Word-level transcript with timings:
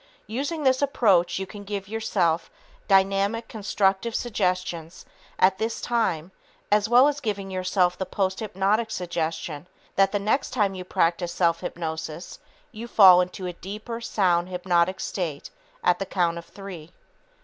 Using 0.25 0.63
this 0.63 0.81
approach, 0.81 1.37
you 1.37 1.45
can 1.45 1.63
give 1.63 1.87
yourself 1.87 2.49
dynamic, 2.87 3.47
constructive 3.47 4.15
suggestions 4.15 5.05
at 5.37 5.59
this 5.59 5.79
time 5.79 6.31
as 6.71 6.89
well 6.89 7.07
as 7.07 7.19
giving 7.19 7.51
yourself 7.51 7.99
the 7.99 8.05
posthypnotic 8.07 8.89
suggestion 8.89 9.67
that 9.97 10.11
the 10.11 10.17
next 10.17 10.49
time 10.53 10.73
you 10.73 10.83
practice 10.83 11.31
self 11.31 11.59
hypnosis, 11.59 12.39
you 12.71 12.87
will 12.87 12.93
fall 12.95 13.21
into 13.21 13.45
a 13.45 13.53
deeper, 13.53 14.01
sound, 14.01 14.49
hypnotic 14.49 14.99
state 14.99 15.51
at 15.83 15.99
the 15.99 16.07
count 16.07 16.39
of 16.39 16.45
three. 16.45 16.91